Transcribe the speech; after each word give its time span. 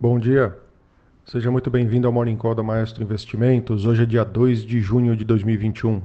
Bom 0.00 0.16
dia, 0.16 0.56
seja 1.24 1.50
muito 1.50 1.68
bem-vindo 1.68 2.06
ao 2.06 2.12
Morning 2.12 2.36
Call 2.36 2.54
da 2.54 2.62
Maestro 2.62 3.02
Investimentos. 3.02 3.84
Hoje 3.84 4.04
é 4.04 4.06
dia 4.06 4.24
2 4.24 4.64
de 4.64 4.80
junho 4.80 5.16
de 5.16 5.24
2021. 5.24 6.00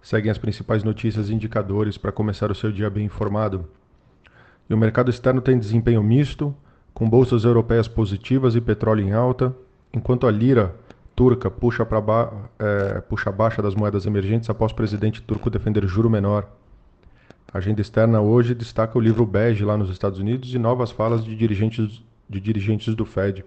Seguem 0.00 0.30
as 0.30 0.38
principais 0.38 0.82
notícias 0.82 1.28
e 1.28 1.34
indicadores 1.34 1.98
para 1.98 2.10
começar 2.10 2.50
o 2.50 2.54
seu 2.54 2.72
dia 2.72 2.88
bem 2.88 3.04
informado. 3.04 3.68
E 4.66 4.72
o 4.72 4.78
mercado 4.78 5.10
externo 5.10 5.42
tem 5.42 5.58
desempenho 5.58 6.02
misto, 6.02 6.56
com 6.94 7.06
bolsas 7.06 7.44
europeias 7.44 7.86
positivas 7.86 8.54
e 8.54 8.62
petróleo 8.62 9.06
em 9.06 9.12
alta, 9.12 9.54
enquanto 9.92 10.26
a 10.26 10.30
lira 10.30 10.74
turca 11.14 11.50
puxa, 11.50 11.84
para 11.84 12.00
ba 12.00 12.32
é, 12.58 13.02
puxa 13.02 13.30
baixa 13.30 13.60
das 13.60 13.74
moedas 13.74 14.06
emergentes 14.06 14.48
após 14.48 14.72
o 14.72 14.74
presidente 14.74 15.20
turco 15.20 15.50
defender 15.50 15.86
juro 15.86 16.08
menor. 16.08 16.48
A 17.52 17.58
agenda 17.58 17.82
externa 17.82 18.22
hoje 18.22 18.54
destaca 18.54 18.96
o 18.96 19.00
livro 19.02 19.26
bege 19.26 19.66
lá 19.66 19.76
nos 19.76 19.90
Estados 19.90 20.18
Unidos 20.18 20.54
e 20.54 20.58
novas 20.58 20.90
falas 20.90 21.22
de 21.22 21.36
dirigentes, 21.36 22.02
de 22.28 22.40
dirigentes 22.40 22.94
do 22.94 23.04
Fed. 23.04 23.44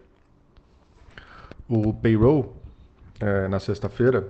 O 1.68 1.94
payroll, 1.94 2.56
é, 3.20 3.48
na 3.48 3.60
sexta-feira, 3.60 4.28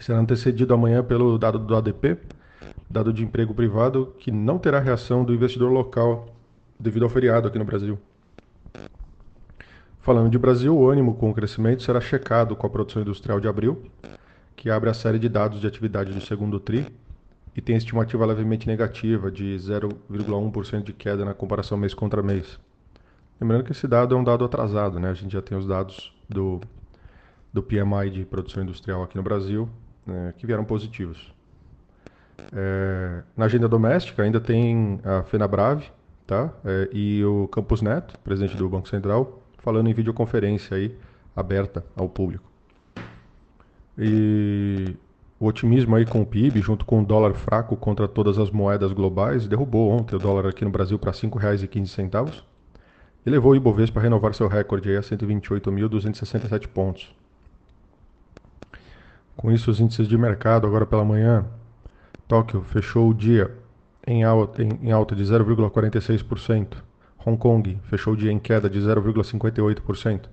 será 0.00 0.18
antecedido 0.18 0.72
amanhã 0.72 1.04
pelo 1.04 1.38
dado 1.38 1.58
do 1.58 1.76
ADP, 1.76 2.18
dado 2.88 3.12
de 3.12 3.22
emprego 3.22 3.54
privado, 3.54 4.14
que 4.18 4.30
não 4.30 4.58
terá 4.58 4.80
reação 4.80 5.24
do 5.24 5.34
investidor 5.34 5.70
local 5.70 6.34
devido 6.78 7.04
ao 7.04 7.10
feriado 7.10 7.48
aqui 7.48 7.58
no 7.58 7.64
Brasil. 7.64 7.98
Falando 10.00 10.30
de 10.30 10.38
Brasil, 10.38 10.76
o 10.76 10.90
ânimo 10.90 11.14
com 11.14 11.30
o 11.30 11.34
crescimento 11.34 11.82
será 11.82 12.00
checado 12.00 12.56
com 12.56 12.66
a 12.66 12.70
produção 12.70 13.02
industrial 13.02 13.38
de 13.38 13.46
abril, 13.46 13.84
que 14.56 14.68
abre 14.68 14.90
a 14.90 14.94
série 14.94 15.18
de 15.18 15.28
dados 15.28 15.60
de 15.60 15.66
atividade 15.66 16.12
do 16.12 16.20
segundo 16.20 16.58
TRI 16.58 16.86
e 17.56 17.60
tem 17.60 17.76
estimativa 17.76 18.26
levemente 18.26 18.66
negativa 18.66 19.30
de 19.30 19.54
0,1% 19.56 20.82
de 20.82 20.92
queda 20.92 21.24
na 21.24 21.34
comparação 21.34 21.78
mês 21.78 21.94
contra 21.94 22.22
mês. 22.22 22.58
Lembrando 23.42 23.64
que 23.64 23.72
esse 23.72 23.88
dado 23.88 24.14
é 24.14 24.16
um 24.16 24.22
dado 24.22 24.44
atrasado, 24.44 25.00
né? 25.00 25.10
A 25.10 25.14
gente 25.14 25.32
já 25.32 25.42
tem 25.42 25.58
os 25.58 25.66
dados 25.66 26.14
do, 26.28 26.60
do 27.52 27.60
PMI 27.60 28.08
de 28.08 28.24
produção 28.24 28.62
industrial 28.62 29.02
aqui 29.02 29.16
no 29.16 29.22
Brasil, 29.24 29.68
né, 30.06 30.32
que 30.38 30.46
vieram 30.46 30.64
positivos. 30.64 31.34
É, 32.52 33.24
na 33.36 33.46
agenda 33.46 33.68
doméstica 33.68 34.22
ainda 34.22 34.40
tem 34.40 35.00
a 35.02 35.24
FenaBrave 35.24 35.90
tá? 36.24 36.52
É, 36.64 36.88
e 36.92 37.24
o 37.24 37.48
Campos 37.48 37.82
Neto, 37.82 38.16
presidente 38.20 38.56
do 38.56 38.68
Banco 38.68 38.88
Central, 38.88 39.42
falando 39.58 39.90
em 39.90 39.92
videoconferência 39.92 40.76
aí, 40.76 40.96
aberta 41.34 41.84
ao 41.96 42.08
público. 42.08 42.48
E 43.98 44.94
o 45.40 45.46
otimismo 45.46 45.96
aí 45.96 46.06
com 46.06 46.22
o 46.22 46.26
PIB, 46.26 46.60
junto 46.60 46.84
com 46.84 47.02
o 47.02 47.04
dólar 47.04 47.34
fraco 47.34 47.76
contra 47.76 48.06
todas 48.06 48.38
as 48.38 48.52
moedas 48.52 48.92
globais, 48.92 49.48
derrubou 49.48 49.90
ontem 49.90 50.14
o 50.14 50.18
dólar 50.20 50.46
aqui 50.46 50.64
no 50.64 50.70
Brasil 50.70 50.96
para 50.96 51.10
R$ 51.10 51.16
5,15 51.16 52.51
e 53.24 53.30
levou 53.30 53.52
o 53.52 53.56
Ibovespa 53.56 54.00
a 54.00 54.02
renovar 54.02 54.34
seu 54.34 54.48
recorde 54.48 54.96
a 54.96 55.00
128.267 55.00 56.66
pontos. 56.68 57.14
Com 59.36 59.50
isso, 59.50 59.70
os 59.70 59.80
índices 59.80 60.06
de 60.08 60.18
mercado 60.18 60.66
agora 60.66 60.84
pela 60.84 61.04
manhã, 61.04 61.46
Tóquio 62.28 62.62
fechou 62.62 63.10
o 63.10 63.14
dia 63.14 63.50
em 64.06 64.24
alta, 64.24 64.62
em, 64.62 64.70
em 64.82 64.92
alta 64.92 65.14
de 65.14 65.22
0,46%. 65.22 66.76
Hong 67.24 67.38
Kong 67.38 67.78
fechou 67.84 68.14
o 68.14 68.16
dia 68.16 68.32
em 68.32 68.38
queda 68.38 68.68
de 68.68 68.80
0,58%. 68.80 70.28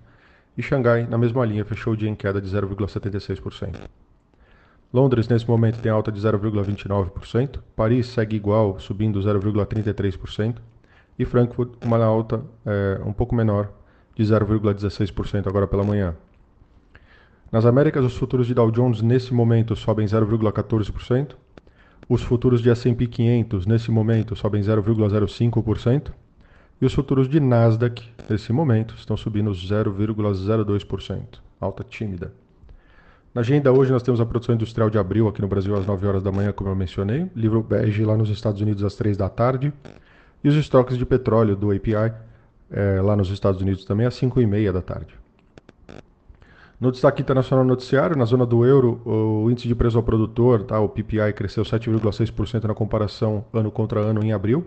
E 0.57 0.63
Xangai, 0.63 1.05
na 1.07 1.17
mesma 1.17 1.45
linha, 1.45 1.63
fechou 1.63 1.93
o 1.93 1.97
dia 1.97 2.09
em 2.09 2.15
queda 2.15 2.41
de 2.41 2.49
0,76%. 2.49 3.75
Londres, 4.91 5.27
nesse 5.27 5.47
momento, 5.47 5.79
tem 5.79 5.91
alta 5.91 6.11
de 6.11 6.19
0,29%. 6.19 7.59
Paris 7.75 8.07
segue 8.07 8.35
igual, 8.35 8.79
subindo 8.79 9.19
0,33%. 9.19 10.55
E 11.19 11.25
Frankfurt, 11.25 11.73
uma 11.85 12.01
alta 12.01 12.41
é, 12.65 13.01
um 13.05 13.11
pouco 13.11 13.35
menor, 13.35 13.69
de 14.15 14.23
0,16% 14.23 15.47
agora 15.47 15.67
pela 15.67 15.83
manhã. 15.83 16.15
Nas 17.51 17.65
Américas, 17.65 18.05
os 18.05 18.15
futuros 18.15 18.47
de 18.47 18.53
Dow 18.53 18.71
Jones, 18.71 19.01
nesse 19.01 19.33
momento, 19.33 19.75
sobem 19.75 20.07
0,14%. 20.07 21.35
Os 22.07 22.23
futuros 22.23 22.61
de 22.61 22.69
S&P 22.69 23.05
500, 23.05 23.65
nesse 23.65 23.91
momento, 23.91 24.33
sobem 24.33 24.61
0,05%. 24.61 26.11
E 26.81 26.85
os 26.85 26.93
futuros 26.93 27.27
de 27.27 27.41
Nasdaq, 27.41 28.01
nesse 28.29 28.53
momento, 28.53 28.95
estão 28.97 29.17
subindo 29.17 29.51
0,02%. 29.51 31.39
Alta 31.59 31.83
tímida. 31.83 32.31
Na 33.33 33.41
agenda 33.41 33.71
hoje 33.71 33.91
nós 33.91 34.01
temos 34.01 34.21
a 34.21 34.25
produção 34.25 34.55
industrial 34.55 34.89
de 34.89 34.97
abril 34.97 35.27
aqui 35.27 35.41
no 35.41 35.47
Brasil 35.47 35.75
às 35.75 35.85
9 35.85 36.07
horas 36.07 36.23
da 36.23 36.31
manhã, 36.31 36.53
como 36.53 36.69
eu 36.69 36.75
mencionei. 36.75 37.29
Livro 37.35 37.61
bege 37.61 38.05
lá 38.05 38.15
nos 38.15 38.29
Estados 38.29 38.61
Unidos 38.61 38.83
às 38.83 38.95
3 38.95 39.17
da 39.17 39.27
tarde. 39.27 39.73
E 40.43 40.49
os 40.49 40.55
estoques 40.55 40.97
de 40.97 41.05
petróleo 41.05 41.55
do 41.55 41.71
API 41.71 42.13
é, 42.71 43.01
lá 43.01 43.15
nos 43.15 43.29
Estados 43.29 43.61
Unidos 43.61 43.83
também 43.83 44.05
às 44.05 44.15
5 44.15 44.39
e 44.39 44.45
meia 44.45 44.71
da 44.71 44.81
tarde. 44.81 45.13
No 46.79 46.91
destaque 46.91 47.21
internacional 47.21 47.65
noticiário, 47.65 48.15
na 48.15 48.23
zona 48.23 48.45
do 48.45 48.65
euro, 48.65 49.01
o 49.03 49.51
índice 49.51 49.67
de 49.67 49.75
preço 49.75 49.97
ao 49.97 50.03
produtor, 50.03 50.63
tá, 50.63 50.79
o 50.79 50.87
PPI, 50.87 51.33
cresceu 51.33 51.63
7,6% 51.63 52.63
na 52.63 52.73
comparação 52.73 53.43
ano 53.53 53.69
contra 53.69 53.99
ano 53.99 54.23
em 54.23 54.31
abril 54.31 54.65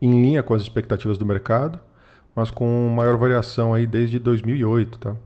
em 0.00 0.10
linha 0.22 0.42
com 0.42 0.54
as 0.54 0.62
expectativas 0.62 1.18
do 1.18 1.26
mercado, 1.26 1.78
mas 2.34 2.50
com 2.50 2.88
maior 2.88 3.16
variação 3.16 3.74
aí 3.74 3.86
desde 3.86 4.18
2008. 4.18 4.98
Tá? 4.98 5.16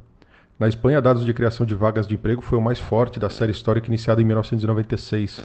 Na 0.58 0.68
Espanha, 0.68 1.00
dados 1.00 1.24
de 1.24 1.34
criação 1.34 1.66
de 1.66 1.74
vagas 1.74 2.06
de 2.06 2.14
emprego 2.14 2.40
foi 2.40 2.58
o 2.58 2.62
mais 2.62 2.78
forte 2.78 3.20
da 3.20 3.28
série 3.28 3.52
histórica 3.52 3.88
iniciada 3.88 4.22
em 4.22 4.24
1996, 4.24 5.42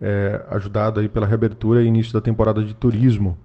é, 0.00 0.44
ajudado 0.50 1.00
aí 1.00 1.08
pela 1.08 1.26
reabertura 1.26 1.82
e 1.82 1.86
início 1.86 2.12
da 2.12 2.20
temporada 2.20 2.62
de 2.62 2.74
turismo. 2.74 3.36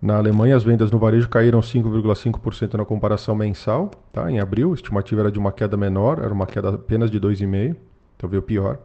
Na 0.00 0.16
Alemanha, 0.18 0.56
as 0.56 0.62
vendas 0.62 0.90
no 0.90 0.98
varejo 0.98 1.28
caíram 1.28 1.60
5,5% 1.60 2.74
na 2.74 2.84
comparação 2.84 3.34
mensal, 3.34 3.90
tá? 4.12 4.30
em 4.30 4.38
abril. 4.38 4.72
A 4.72 4.74
estimativa 4.74 5.22
era 5.22 5.32
de 5.32 5.38
uma 5.38 5.50
queda 5.50 5.76
menor, 5.76 6.18
era 6.18 6.32
uma 6.32 6.46
queda 6.46 6.70
apenas 6.70 7.10
de 7.10 7.18
2,5%, 7.18 7.76
então 8.16 8.28
veio 8.28 8.42
pior. 8.42 8.78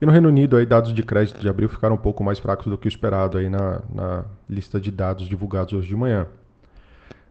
E 0.00 0.04
no 0.04 0.12
Reino 0.12 0.28
Unido, 0.28 0.56
aí, 0.56 0.66
dados 0.66 0.92
de 0.92 1.02
crédito 1.02 1.40
de 1.40 1.48
abril 1.48 1.68
ficaram 1.68 1.94
um 1.94 1.98
pouco 1.98 2.22
mais 2.22 2.38
fracos 2.38 2.66
do 2.66 2.76
que 2.76 2.86
o 2.86 2.88
esperado 2.88 3.38
aí 3.38 3.48
na, 3.48 3.80
na 3.88 4.24
lista 4.48 4.78
de 4.78 4.90
dados 4.90 5.26
divulgados 5.26 5.72
hoje 5.72 5.88
de 5.88 5.96
manhã. 5.96 6.26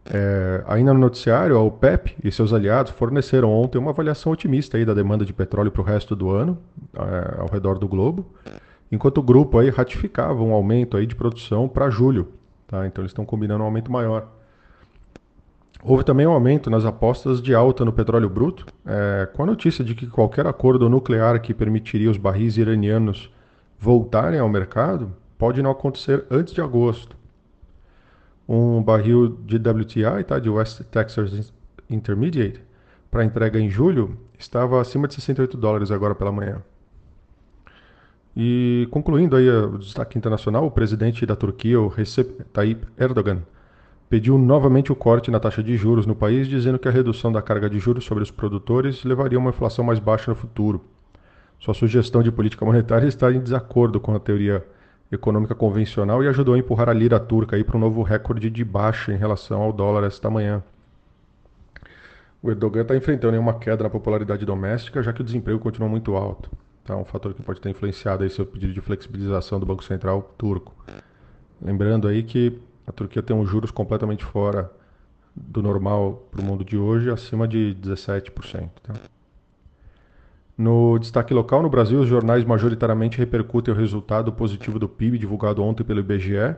É, 0.07 0.63
ainda 0.67 0.93
no 0.93 0.99
noticiário, 0.99 1.57
a 1.57 1.61
OPEP 1.61 2.15
e 2.23 2.31
seus 2.31 2.53
aliados 2.53 2.91
forneceram 2.91 3.51
ontem 3.51 3.79
uma 3.79 3.89
avaliação 3.89 4.31
otimista 4.31 4.77
aí 4.77 4.85
da 4.85 4.93
demanda 4.93 5.25
de 5.25 5.33
petróleo 5.33 5.71
para 5.71 5.81
o 5.81 5.85
resto 5.85 6.15
do 6.15 6.29
ano, 6.29 6.57
é, 6.93 7.41
ao 7.41 7.47
redor 7.47 7.79
do 7.79 7.87
globo, 7.87 8.25
enquanto 8.91 9.17
o 9.17 9.23
grupo 9.23 9.57
aí 9.57 9.69
ratificava 9.69 10.43
um 10.43 10.53
aumento 10.53 10.95
aí 10.95 11.07
de 11.07 11.15
produção 11.15 11.67
para 11.67 11.89
julho. 11.89 12.27
Tá? 12.67 12.85
Então 12.85 13.01
eles 13.01 13.11
estão 13.11 13.25
combinando 13.25 13.63
um 13.63 13.65
aumento 13.65 13.91
maior. 13.91 14.27
Houve 15.83 16.03
também 16.03 16.25
um 16.25 16.31
aumento 16.31 16.69
nas 16.69 16.85
apostas 16.85 17.41
de 17.41 17.53
alta 17.53 17.85
no 17.85 17.93
petróleo 17.93 18.29
bruto, 18.29 18.65
é, 18.85 19.27
com 19.33 19.43
a 19.43 19.45
notícia 19.45 19.83
de 19.83 19.93
que 19.93 20.07
qualquer 20.07 20.47
acordo 20.47 20.89
nuclear 20.89 21.39
que 21.41 21.53
permitiria 21.53 22.09
os 22.09 22.17
barris 22.17 22.57
iranianos 22.57 23.31
voltarem 23.79 24.39
ao 24.39 24.49
mercado 24.49 25.13
pode 25.37 25.61
não 25.61 25.71
acontecer 25.71 26.25
antes 26.29 26.53
de 26.53 26.61
agosto. 26.61 27.15
Um 28.47 28.81
barril 28.81 29.27
de 29.45 29.57
WTI, 29.57 30.23
tá, 30.25 30.39
de 30.39 30.49
West 30.49 30.81
Texas 30.91 31.51
Intermediate, 31.89 32.61
para 33.09 33.23
entrega 33.23 33.59
em 33.59 33.69
julho, 33.69 34.17
estava 34.37 34.79
acima 34.79 35.07
de 35.07 35.15
68 35.15 35.57
dólares 35.57 35.91
agora 35.91 36.13
pela 36.13 36.31
manhã. 36.31 36.61
E 38.35 38.87
concluindo 38.91 39.35
aí 39.35 39.49
o 39.49 39.77
destaque 39.77 40.17
internacional, 40.17 40.65
o 40.65 40.71
presidente 40.71 41.25
da 41.25 41.35
Turquia, 41.35 41.79
o 41.79 41.87
Recep 41.87 42.43
Tayyip 42.51 42.85
Erdogan, 42.97 43.41
pediu 44.09 44.37
novamente 44.37 44.91
o 44.91 44.95
corte 44.95 45.31
na 45.31 45.39
taxa 45.39 45.63
de 45.63 45.77
juros 45.77 46.05
no 46.05 46.15
país, 46.15 46.47
dizendo 46.47 46.77
que 46.77 46.87
a 46.87 46.91
redução 46.91 47.31
da 47.31 47.41
carga 47.41 47.69
de 47.69 47.79
juros 47.79 48.03
sobre 48.03 48.23
os 48.23 48.31
produtores 48.31 49.03
levaria 49.05 49.37
a 49.37 49.41
uma 49.41 49.51
inflação 49.51 49.85
mais 49.85 49.99
baixa 49.99 50.31
no 50.31 50.35
futuro. 50.35 50.81
Sua 51.59 51.73
sugestão 51.73 52.21
de 52.21 52.31
política 52.31 52.65
monetária 52.65 53.07
está 53.07 53.31
em 53.31 53.39
desacordo 53.39 53.99
com 53.99 54.13
a 54.13 54.19
teoria 54.19 54.65
econômica 55.11 55.53
convencional 55.53 56.23
e 56.23 56.27
ajudou 56.27 56.55
a 56.55 56.57
empurrar 56.57 56.89
a 56.89 56.93
lira 56.93 57.19
turca 57.19 57.61
para 57.63 57.77
um 57.77 57.79
novo 57.79 58.01
recorde 58.03 58.49
de 58.49 58.63
baixa 58.63 59.13
em 59.13 59.17
relação 59.17 59.61
ao 59.61 59.71
dólar 59.71 60.05
esta 60.05 60.29
manhã. 60.29 60.63
O 62.41 62.49
Erdogan 62.49 62.81
está 62.81 62.95
enfrentando 62.95 63.39
uma 63.39 63.55
queda 63.55 63.83
na 63.83 63.89
popularidade 63.89 64.45
doméstica, 64.45 65.01
já 65.01 65.11
que 65.11 65.21
o 65.21 65.23
desemprego 65.23 65.59
continua 65.59 65.89
muito 65.89 66.15
alto. 66.15 66.51
Tá? 66.83 66.95
Um 66.95 67.05
fator 67.05 67.33
que 67.33 67.41
pode 67.41 67.59
ter 67.59 67.69
influenciado 67.69 68.23
aí 68.23 68.29
seu 68.29 68.45
pedido 68.45 68.73
de 68.73 68.81
flexibilização 68.81 69.59
do 69.59 69.65
Banco 69.65 69.83
Central 69.83 70.33
turco. 70.37 70.75
Lembrando 71.59 72.07
aí 72.07 72.21
que 72.21 72.61
a 72.85 72.91
Turquia 72.91 73.23
tem 73.23 73.35
uns 73.35 73.49
juros 73.49 73.71
completamente 73.71 74.23
fora 74.23 74.71
do 75.35 75.61
normal 75.61 76.27
para 76.31 76.41
o 76.41 76.43
mundo 76.43 76.63
de 76.63 76.77
hoje, 76.77 77.09
acima 77.09 77.47
de 77.47 77.75
17%. 77.81 78.69
Tá? 78.83 78.93
No 80.57 80.97
destaque 80.97 81.33
local, 81.33 81.61
no 81.61 81.69
Brasil, 81.69 81.99
os 81.99 82.07
jornais 82.07 82.45
majoritariamente 82.45 83.17
repercutem 83.17 83.73
o 83.73 83.77
resultado 83.77 84.31
positivo 84.31 84.79
do 84.79 84.87
PIB 84.87 85.17
divulgado 85.17 85.61
ontem 85.61 85.83
pelo 85.83 85.99
IBGE, 85.99 86.55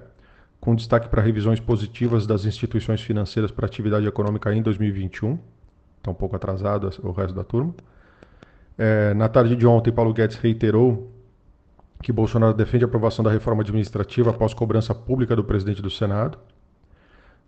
com 0.60 0.76
destaque 0.76 1.10
para 1.10 1.22
revisões 1.22 1.60
positivas 1.60 2.28
das 2.28 2.46
instituições 2.46 3.02
financeiras 3.02 3.52
para 3.52 3.66
atividade 3.66 4.06
econômica 4.06 4.54
em 4.54 4.62
2021. 4.62 5.40
Está 5.98 6.12
um 6.12 6.14
pouco 6.14 6.36
atrasado 6.36 6.92
o 7.02 7.12
resto 7.12 7.34
da 7.34 7.44
turma. 7.44 7.74
É, 8.78 9.16
na 9.16 9.28
tarde 9.28 9.56
de 9.56 9.66
ontem, 9.66 9.92
Paulo 9.92 10.14
Guedes 10.14 10.38
reiterou 10.38 11.12
que 12.04 12.12
Bolsonaro 12.12 12.54
defende 12.54 12.84
a 12.84 12.88
aprovação 12.88 13.26
da 13.26 13.32
reforma 13.32 13.64
administrativa 13.64 14.30
após 14.30 14.54
cobrança 14.54 14.94
pública 14.94 15.36
do 15.36 15.44
presidente 15.44 15.82
do 15.82 15.90
Senado. 15.90 16.38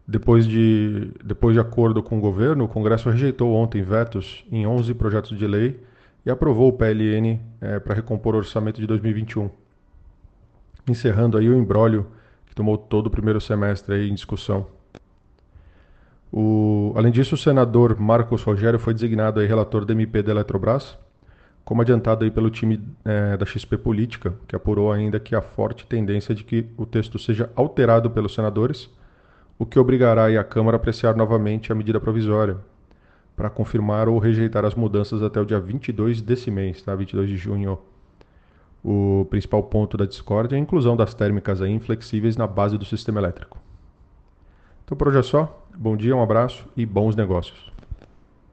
Depois 0.07 0.47
de, 0.47 1.11
depois 1.23 1.53
de 1.53 1.59
acordo 1.59 2.01
com 2.01 2.17
o 2.17 2.21
governo, 2.21 2.63
o 2.63 2.67
Congresso 2.67 3.11
rejeitou 3.11 3.53
ontem 3.53 3.83
vetos 3.83 4.43
em 4.51 4.65
11 4.65 4.95
projetos 4.95 5.37
de 5.37 5.45
lei 5.45 5.79
e 6.25 6.29
aprovou 6.29 6.69
o 6.69 6.73
PLN 6.73 7.39
é, 7.61 7.79
para 7.79 7.95
recompor 7.95 8.35
o 8.35 8.37
orçamento 8.39 8.79
de 8.79 8.87
2021, 8.87 9.49
encerrando 10.87 11.37
aí 11.37 11.49
o 11.49 11.57
embrólio 11.57 12.07
que 12.45 12.55
tomou 12.55 12.77
todo 12.77 13.07
o 13.07 13.11
primeiro 13.11 13.39
semestre 13.39 13.95
aí 13.95 14.09
em 14.09 14.13
discussão. 14.13 14.67
O, 16.31 16.93
além 16.95 17.11
disso, 17.11 17.35
o 17.35 17.37
senador 17.37 17.99
Marcos 17.99 18.43
Rogério 18.43 18.79
foi 18.79 18.93
designado 18.93 19.39
aí 19.39 19.47
relator 19.47 19.83
do 19.83 19.93
MP 19.93 20.21
da 20.21 20.31
Eletrobras, 20.31 20.97
como 21.65 21.81
adiantado 21.81 22.23
aí 22.23 22.31
pelo 22.31 22.49
time 22.49 22.81
é, 23.05 23.37
da 23.37 23.45
XP 23.45 23.77
Política, 23.77 24.33
que 24.47 24.55
apurou 24.55 24.91
ainda 24.91 25.19
que 25.19 25.35
há 25.35 25.41
forte 25.41 25.85
tendência 25.85 26.33
de 26.33 26.43
que 26.43 26.67
o 26.77 26.85
texto 26.85 27.17
seja 27.17 27.49
alterado 27.55 28.09
pelos 28.09 28.33
senadores, 28.33 28.89
o 29.57 29.65
que 29.65 29.79
obrigará 29.79 30.27
a 30.39 30.43
Câmara 30.43 30.77
a 30.77 30.79
apreciar 30.79 31.15
novamente 31.15 31.71
a 31.71 31.75
medida 31.75 31.99
provisória, 31.99 32.57
para 33.39 33.49
confirmar 33.49 34.09
ou 34.09 34.19
rejeitar 34.19 34.65
as 34.65 34.75
mudanças 34.75 35.23
até 35.23 35.39
o 35.39 35.45
dia 35.45 35.61
22 35.61 36.21
desse 36.21 36.51
mês, 36.51 36.81
tá? 36.81 36.93
22 36.93 37.29
de 37.29 37.37
junho. 37.37 37.79
O 38.83 39.25
principal 39.29 39.63
ponto 39.63 39.95
da 39.95 40.05
discórdia 40.05 40.57
é 40.57 40.59
a 40.59 40.61
inclusão 40.61 40.97
das 40.97 41.13
térmicas 41.13 41.61
aí 41.61 41.71
inflexíveis 41.71 42.35
na 42.35 42.45
base 42.45 42.77
do 42.77 42.83
sistema 42.83 43.21
elétrico. 43.21 43.57
Então 44.83 44.97
por 44.97 45.07
hoje 45.07 45.19
é 45.19 45.23
só. 45.23 45.65
Bom 45.73 45.95
dia, 45.95 46.13
um 46.13 46.21
abraço 46.21 46.65
e 46.75 46.85
bons 46.85 47.15
negócios. 47.15 47.71